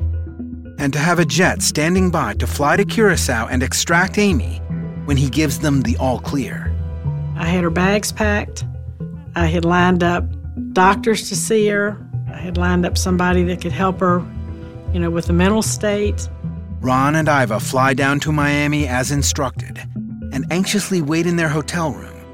[0.81, 4.57] and to have a jet standing by to fly to Curacao and extract Amy
[5.05, 6.75] when he gives them the all clear.
[7.37, 8.65] I had her bags packed.
[9.35, 10.25] I had lined up
[10.73, 11.99] doctors to see her.
[12.33, 14.25] I had lined up somebody that could help her,
[14.93, 16.29] you know, with the mental state.
[16.81, 19.79] Ron and Iva fly down to Miami as instructed
[20.33, 22.25] and anxiously wait in their hotel room,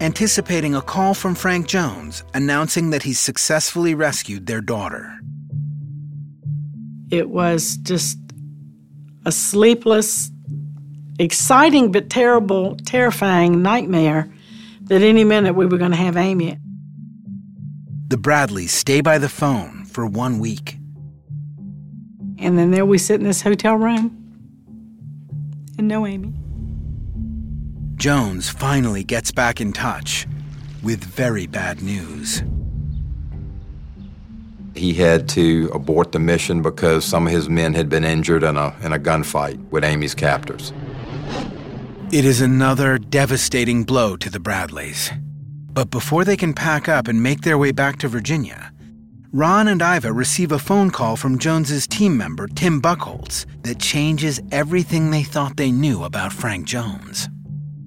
[0.00, 5.11] anticipating a call from Frank Jones announcing that he's successfully rescued their daughter.
[7.12, 8.18] It was just
[9.26, 10.30] a sleepless,
[11.18, 14.32] exciting but terrible, terrifying nightmare
[14.84, 16.58] that any minute we were going to have Amy.
[18.08, 20.78] The Bradleys stay by the phone for one week.
[22.38, 24.16] And then there we sit in this hotel room
[25.76, 26.32] and no Amy.
[27.96, 30.26] Jones finally gets back in touch
[30.82, 32.42] with very bad news.
[34.74, 38.56] He had to abort the mission because some of his men had been injured in
[38.56, 40.72] a, in a gunfight with Amy's captors.
[42.12, 45.10] It is another devastating blow to the Bradleys.
[45.72, 48.70] But before they can pack up and make their way back to Virginia,
[49.32, 54.42] Ron and Iva receive a phone call from Jones's team member, Tim Buchholz, that changes
[54.50, 57.30] everything they thought they knew about Frank Jones.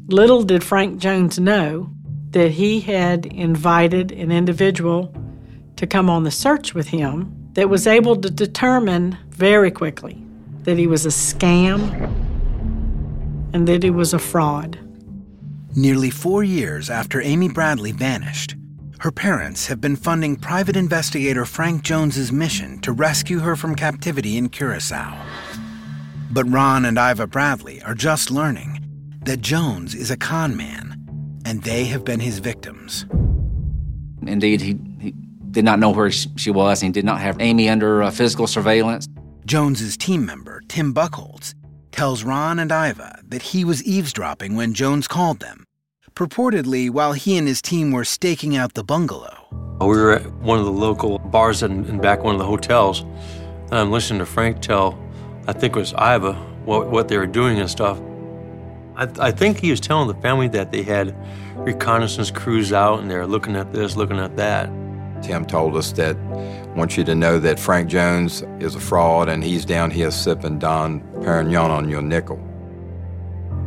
[0.08, 1.92] Little did Frank Jones know
[2.32, 5.14] that he had invited an individual
[5.78, 10.22] to come on the search with him that was able to determine very quickly
[10.64, 11.80] that he was a scam
[13.54, 14.80] and that he was a fraud.
[15.76, 18.56] Nearly four years after Amy Bradley vanished,
[19.00, 24.38] her parents have been funding private investigator Frank Jones's mission to rescue her from captivity
[24.38, 25.22] in Curacao.
[26.32, 28.82] But Ron and Iva Bradley are just learning
[29.26, 33.06] that Jones is a con man, and they have been his victims.
[34.26, 35.14] Indeed, he, he
[35.56, 36.84] did not know where she was.
[36.84, 39.08] and did not have Amy under uh, physical surveillance.
[39.46, 41.56] Jones's team member, Tim Buchholz,
[41.92, 45.64] tells Ron and Iva that he was eavesdropping when Jones called them,
[46.14, 49.48] purportedly while he and his team were staking out the bungalow.
[49.80, 53.02] We were at one of the local bars in, in back one of the hotels.
[53.72, 55.02] And I'm listening to Frank tell,
[55.48, 56.34] I think it was Iva,
[56.66, 57.98] what, what they were doing and stuff.
[58.98, 61.16] I, I think he was telling the family that they had
[61.56, 64.70] reconnaissance crews out and they're looking at this, looking at that.
[65.26, 66.16] Tim told us that
[66.76, 70.60] wants you to know that Frank Jones is a fraud and he's down here sipping
[70.60, 72.38] Dom Perignon on your nickel.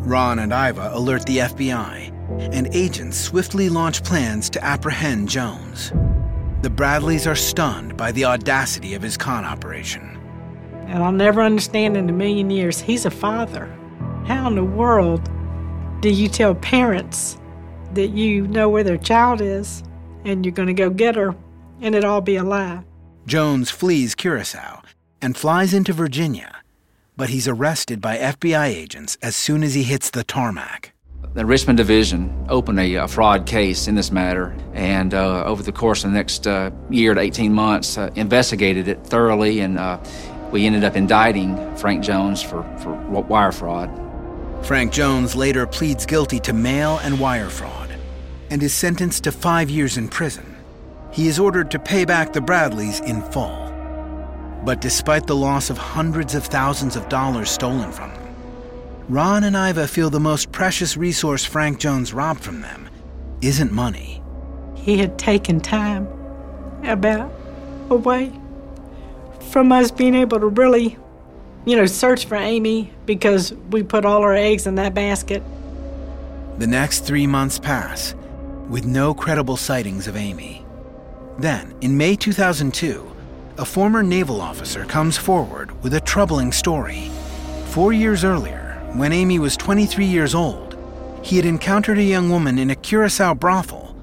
[0.06, 5.90] Ron and Iva alert the FBI, and agents swiftly launch plans to apprehend Jones.
[6.62, 10.16] The Bradleys are stunned by the audacity of his con operation.
[10.86, 13.66] And I'll never understand in a million years, he's a father.
[14.26, 15.28] How in the world
[16.00, 17.36] do you tell parents
[17.94, 19.82] that you know where their child is
[20.24, 21.34] and you're going to go get her
[21.80, 22.82] and it all be a lie?
[23.26, 24.82] Jones flees Curacao
[25.20, 26.56] and flies into Virginia,
[27.16, 30.92] but he's arrested by FBI agents as soon as he hits the tarmac.
[31.34, 35.72] The Richmond Division opened a, a fraud case in this matter, and uh, over the
[35.72, 40.02] course of the next uh, year to 18 months, uh, investigated it thoroughly, and uh,
[40.50, 43.90] we ended up indicting Frank Jones for, for wire fraud.
[44.62, 47.94] Frank Jones later pleads guilty to mail and wire fraud
[48.50, 50.57] and is sentenced to five years in prison.
[51.10, 53.64] He is ordered to pay back the Bradleys in full.
[54.64, 58.34] But despite the loss of hundreds of thousands of dollars stolen from them,
[59.08, 62.90] Ron and Iva feel the most precious resource Frank Jones robbed from them
[63.40, 64.22] isn't money.
[64.74, 66.06] He had taken time
[66.84, 67.32] about
[67.88, 68.32] away
[69.50, 70.98] from us being able to really,
[71.64, 75.42] you know, search for Amy because we put all our eggs in that basket.
[76.58, 78.14] The next three months pass
[78.68, 80.57] with no credible sightings of Amy.
[81.38, 83.08] Then, in May 2002,
[83.58, 87.10] a former naval officer comes forward with a troubling story.
[87.66, 90.76] Four years earlier, when Amy was 23 years old,
[91.22, 93.94] he had encountered a young woman in a Curacao brothel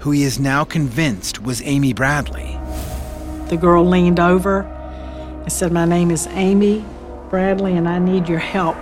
[0.00, 2.58] who he is now convinced was Amy Bradley.
[3.48, 6.84] The girl leaned over and said, My name is Amy
[7.30, 8.76] Bradley and I need your help.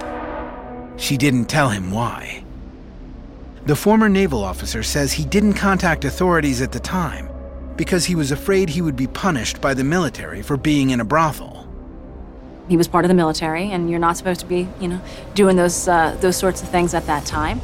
[0.99, 2.43] She didn't tell him why.
[3.67, 7.30] The former naval officer says he didn't contact authorities at the time
[7.77, 11.05] because he was afraid he would be punished by the military for being in a
[11.05, 11.67] brothel.
[12.69, 15.01] He was part of the military, and you're not supposed to be, you know,
[15.35, 17.61] doing those uh, those sorts of things at that time.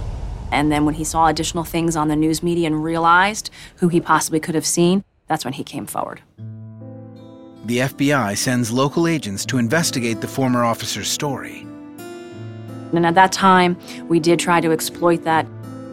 [0.53, 4.01] And then when he saw additional things on the news media and realized who he
[4.01, 6.23] possibly could have seen, that's when he came forward.
[7.67, 11.67] The FBI sends local agents to investigate the former officer's story.
[12.93, 13.77] And at that time,
[14.09, 15.47] we did try to exploit that,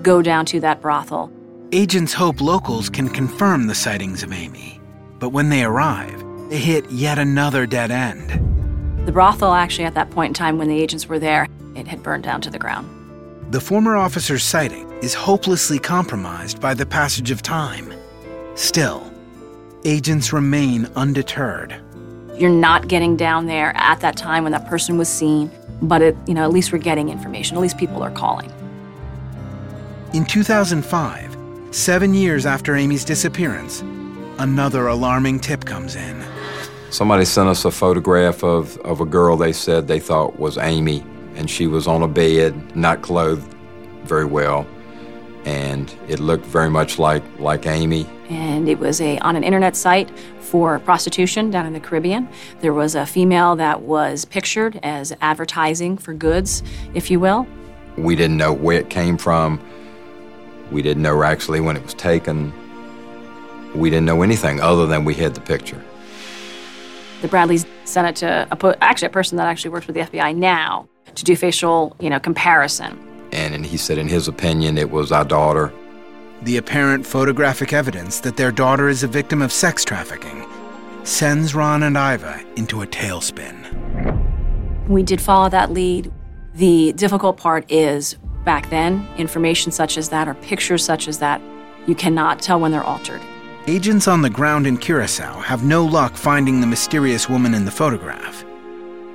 [0.04, 1.32] go down to that brothel.
[1.76, 4.80] Agents hope locals can confirm the sightings of Amy,
[5.18, 8.30] but when they arrive, they hit yet another dead end.
[9.08, 12.04] The brothel, actually, at that point in time when the agents were there, it had
[12.04, 12.88] burned down to the ground.
[13.52, 17.92] The former officer's sighting is hopelessly compromised by the passage of time.
[18.54, 19.12] Still,
[19.84, 21.76] agents remain undeterred.
[22.36, 25.50] You're not getting down there at that time when that person was seen,
[25.82, 27.58] but it, you know, at least we're getting information.
[27.58, 28.54] At least people are calling.
[30.14, 31.33] In 2005,
[31.74, 33.82] seven years after Amy's disappearance,
[34.38, 36.24] another alarming tip comes in.
[36.92, 41.04] Somebody sent us a photograph of, of a girl they said they thought was Amy,
[41.36, 43.52] and she was on a bed, not clothed
[44.04, 44.68] very well,
[45.46, 48.08] and it looked very much like, like Amy.
[48.30, 52.30] And it was a on an internet site for prostitution down in the Caribbean.
[52.60, 56.62] There was a female that was pictured as advertising for goods,
[56.94, 57.48] if you will.
[57.98, 59.60] We didn't know where it came from.
[60.72, 62.54] We didn't know actually when it was taken.
[63.76, 65.84] We didn't know anything other than we had the picture.
[67.22, 70.36] The Bradleys sent it to a, actually a person that actually works with the FBI
[70.36, 73.00] now to do facial, you know, comparison.
[73.32, 75.74] And, and he said, in his opinion, it was our daughter.
[76.44, 80.46] The apparent photographic evidence that their daughter is a victim of sex trafficking
[81.04, 83.58] sends Ron and Iva into a tailspin.
[84.88, 86.12] We did follow that lead.
[86.56, 91.42] The difficult part is back then, information such as that or pictures such as that,
[91.88, 93.22] you cannot tell when they're altered.
[93.68, 97.72] Agents on the ground in Curacao have no luck finding the mysterious woman in the
[97.72, 98.44] photograph.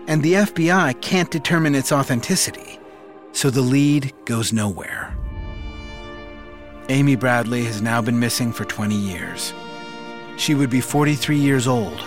[0.07, 2.79] And the FBI can't determine its authenticity,
[3.33, 5.15] so the lead goes nowhere.
[6.89, 9.53] Amy Bradley has now been missing for 20 years.
[10.39, 12.01] She would be 43 years old.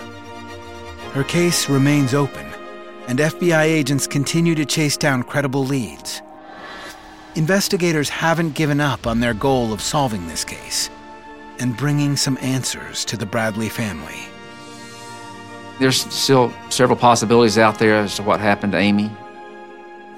[1.12, 2.46] Her case remains open,
[3.06, 6.22] and FBI agents continue to chase down credible leads.
[7.34, 10.90] Investigators haven't given up on their goal of solving this case
[11.60, 14.20] and bringing some answers to the Bradley family.
[15.78, 19.10] There's still several possibilities out there as to what happened to Amy.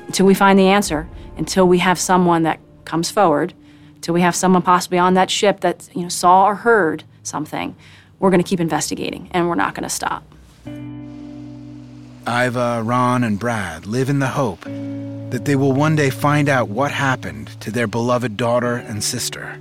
[0.09, 3.55] Until we find the answer, until we have someone that comes forward,
[3.95, 7.77] until we have someone possibly on that ship that you know saw or heard something,
[8.19, 10.25] we're going to keep investigating and we're not going to stop.
[12.27, 14.67] Iva, Ron, and Brad live in the hope
[15.35, 19.59] that they will one day find out what happened to their beloved daughter and sister.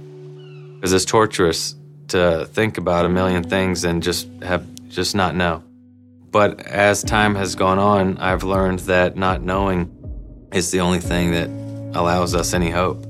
[0.75, 1.73] Because it's torturous
[2.09, 5.63] to think about a million things and just have just not know.
[6.29, 9.89] But as time has gone on, I've learned that not knowing
[10.53, 11.47] is the only thing that
[11.97, 13.03] allows us any hope.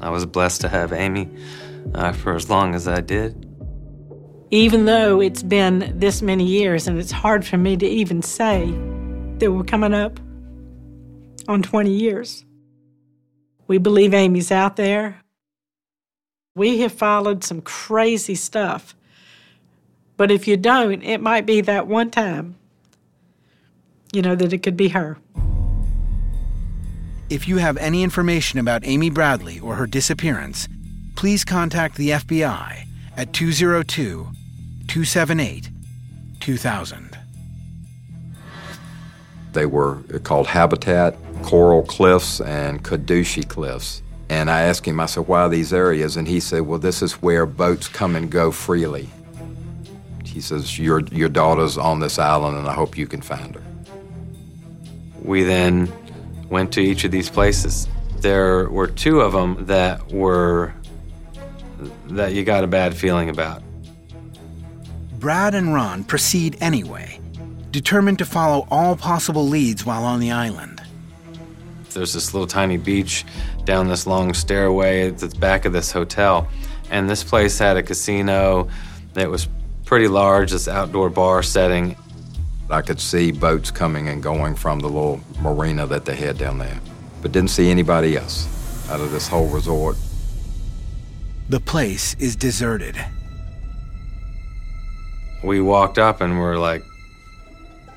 [0.00, 1.28] I was blessed to have Amy
[1.94, 3.46] uh, for as long as I did.
[4.50, 8.66] Even though it's been this many years, and it's hard for me to even say
[9.38, 10.18] that we're coming up
[11.50, 12.44] on 20 years.
[13.66, 15.20] We believe Amy's out there.
[16.54, 18.94] We have followed some crazy stuff.
[20.16, 22.54] But if you don't, it might be that one time,
[24.12, 25.18] you know, that it could be her.
[27.28, 30.68] If you have any information about Amy Bradley or her disappearance,
[31.16, 32.86] please contact the FBI
[33.16, 34.28] at 202
[34.86, 35.70] 278
[36.40, 37.09] 2000.
[39.52, 44.02] They were called Habitat, Coral Cliffs, and Kadushi Cliffs.
[44.28, 46.16] And I asked him, I said, why these areas?
[46.16, 49.08] And he said, well, this is where boats come and go freely.
[50.24, 53.62] He says, your, your daughter's on this island, and I hope you can find her.
[55.22, 55.92] We then
[56.48, 57.88] went to each of these places.
[58.18, 60.74] There were two of them that were
[62.08, 63.62] that you got a bad feeling about.
[65.18, 67.19] Brad and Ron proceed anyway,
[67.70, 70.82] determined to follow all possible leads while on the island.
[71.90, 73.24] There's this little tiny beach
[73.64, 76.48] down this long stairway at the back of this hotel,
[76.90, 78.68] and this place had a casino
[79.14, 79.48] that was
[79.84, 81.96] pretty large, this outdoor bar setting.
[82.70, 86.58] I could see boats coming and going from the little marina that they had down
[86.58, 86.80] there,
[87.22, 88.46] but didn't see anybody else
[88.88, 89.96] out of this whole resort.
[91.48, 92.96] The place is deserted.
[95.42, 96.84] We walked up and we're like,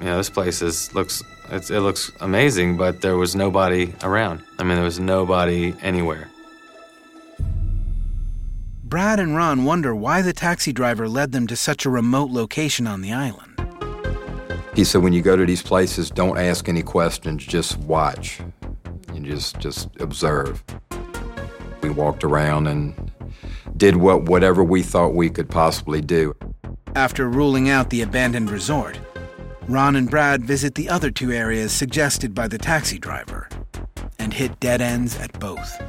[0.03, 4.43] you know, this place is looks it looks amazing, but there was nobody around.
[4.59, 6.29] I mean, there was nobody anywhere.
[8.83, 12.85] Brad and Ron wonder why the taxi driver led them to such a remote location
[12.85, 13.49] on the island.
[14.75, 18.41] He said, when you go to these places, don't ask any questions, just watch.
[19.07, 20.61] and just just observe.
[21.81, 22.93] We walked around and
[23.77, 26.35] did what whatever we thought we could possibly do.
[26.93, 28.99] After ruling out the abandoned resort,
[29.67, 33.47] Ron and Brad visit the other two areas suggested by the taxi driver
[34.19, 35.81] and hit dead ends at both.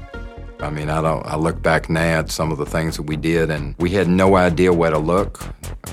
[0.61, 3.17] I mean, I don't I look back now at some of the things that we
[3.17, 5.43] did and we had no idea where to look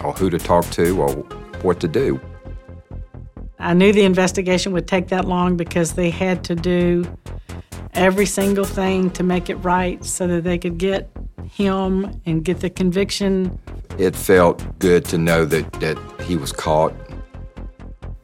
[0.03, 1.09] or who to talk to or
[1.63, 2.21] what to do.
[3.57, 7.05] I knew the investigation would take that long because they had to do
[7.93, 11.11] every single thing to make it right so that they could get
[11.51, 13.59] him and get the conviction.
[13.97, 16.93] It felt good to know that, that he was caught.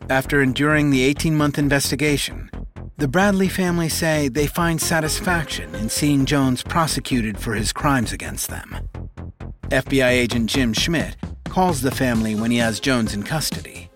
[0.10, 2.50] After enduring the 18 month investigation,
[2.96, 8.50] the Bradley family say they find satisfaction in seeing Jones prosecuted for his crimes against
[8.50, 8.88] them.
[9.64, 11.18] FBI agent Jim Schmidt
[11.50, 13.90] calls the family when he has Jones in custody.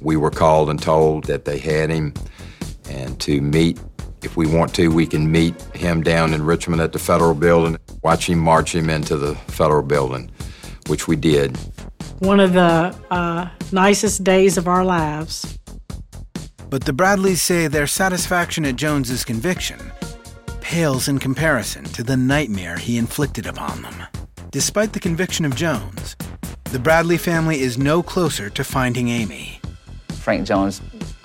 [0.00, 2.14] We were called and told that they had him
[2.88, 3.80] and to meet.
[4.22, 7.76] If we want to, we can meet him down in Richmond at the federal building,
[8.04, 10.30] watch him march him into the federal building,
[10.86, 11.58] which we did.
[12.20, 15.58] One of the uh, nicest days of our lives.
[16.68, 19.80] But the Bradleys say their satisfaction at Jones's conviction
[20.60, 24.06] pales in comparison to the nightmare he inflicted upon them.
[24.50, 26.14] Despite the conviction of Jones,
[26.64, 29.58] the Bradley family is no closer to finding Amy.
[30.16, 30.82] Frank Jones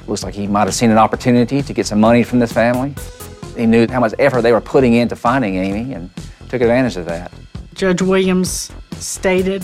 [0.08, 2.96] looks like he might have seen an opportunity to get some money from this family.
[3.58, 6.10] He knew how much effort they were putting into finding Amy and
[6.48, 7.34] took advantage of that.
[7.74, 9.62] Judge Williams stated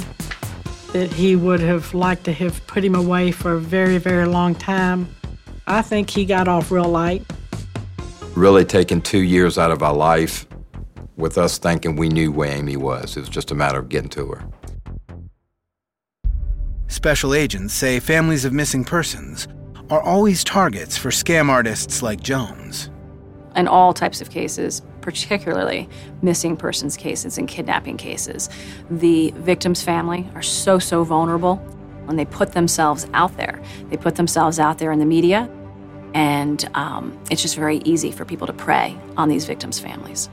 [0.93, 4.55] that he would have liked to have put him away for a very, very long
[4.55, 5.07] time
[5.67, 7.23] I think he got off real light.
[8.35, 10.47] Really taking two years out of our life
[11.17, 13.15] with us thinking we knew where Amy was.
[13.15, 14.43] It was just a matter of getting to her.
[16.87, 19.47] Special agents say families of missing persons
[19.89, 22.89] are always targets for scam artists like Jones.
[23.55, 25.89] In all types of cases, particularly
[26.21, 28.49] missing persons cases and kidnapping cases,
[28.89, 31.57] the victim's family are so, so vulnerable
[32.05, 33.61] when they put themselves out there.
[33.89, 35.49] They put themselves out there in the media,
[36.13, 40.29] and um, it's just very easy for people to prey on these victims' families.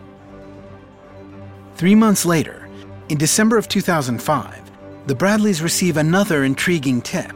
[1.77, 2.69] Three months later,
[3.09, 4.71] in December of 2005,
[5.07, 7.33] the Bradleys receive another intriguing tip,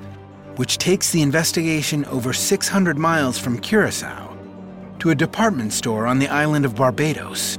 [0.57, 4.32] which takes the investigation over 600 miles from Curacao
[5.03, 7.59] to a department store on the island of Barbados.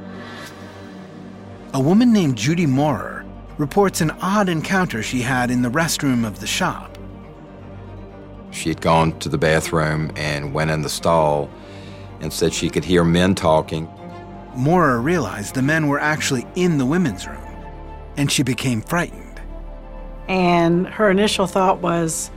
[1.73, 3.25] A woman named Judy Moorer
[3.57, 6.97] reports an odd encounter she had in the restroom of the shop.
[8.51, 11.49] She had gone to the bathroom and went in the stall
[12.21, 13.89] and said she could hear men talking.
[14.55, 17.43] Moorer realized the men were actually in the women's room,
[18.15, 19.41] and she became frightened.
[20.29, 22.31] And her initial thought was,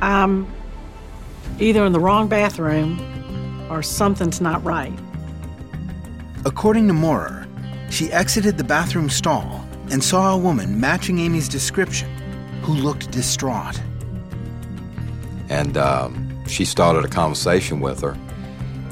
[0.00, 0.46] I'm
[1.58, 3.19] either in the wrong bathroom
[3.70, 4.92] or something's not right.
[6.44, 7.46] According to Moorer,
[7.90, 12.08] she exited the bathroom stall and saw a woman matching Amy's description
[12.62, 13.80] who looked distraught.
[15.48, 18.16] And um, she started a conversation with her.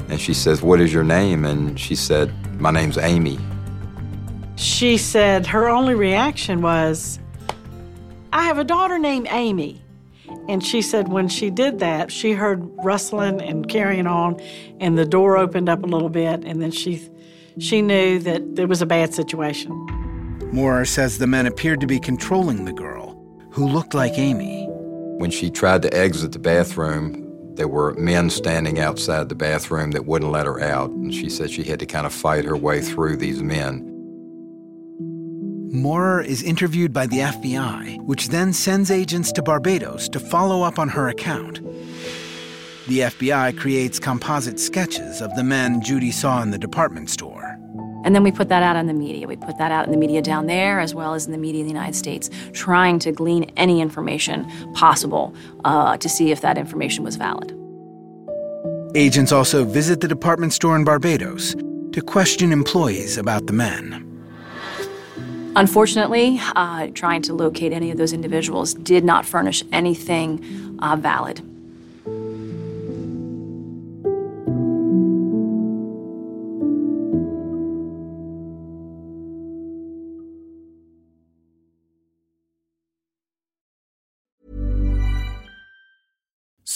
[0.09, 1.45] And she says, What is your name?
[1.45, 3.39] And she said, My name's Amy.
[4.55, 7.19] She said her only reaction was,
[8.33, 9.81] I have a daughter named Amy.
[10.47, 14.39] And she said when she did that, she heard rustling and carrying on,
[14.79, 17.07] and the door opened up a little bit, and then she,
[17.59, 19.71] she knew that there was a bad situation.
[20.51, 23.15] Moore says the men appeared to be controlling the girl,
[23.51, 24.65] who looked like Amy.
[25.17, 27.25] When she tried to exit the bathroom,
[27.55, 31.51] there were men standing outside the bathroom that wouldn't let her out, and she said
[31.51, 33.88] she had to kind of fight her way through these men.
[35.71, 40.79] Moorer is interviewed by the FBI, which then sends agents to Barbados to follow up
[40.79, 41.61] on her account.
[42.87, 47.55] The FBI creates composite sketches of the men Judy saw in the department store.
[48.03, 49.27] And then we put that out in the media.
[49.27, 51.61] We put that out in the media down there as well as in the media
[51.61, 56.57] in the United States, trying to glean any information possible uh, to see if that
[56.57, 57.55] information was valid.
[58.95, 61.53] Agents also visit the department store in Barbados
[61.91, 64.08] to question employees about the men.
[65.55, 71.41] Unfortunately, uh, trying to locate any of those individuals did not furnish anything uh, valid.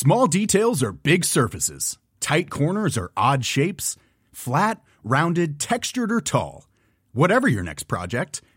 [0.03, 1.97] Small details are big surfaces.
[2.19, 3.95] Tight corners are odd shapes.
[4.33, 6.67] Flat, rounded, textured, or tall.
[7.13, 8.41] Whatever your next project,